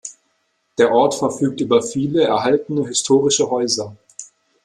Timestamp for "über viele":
1.61-2.23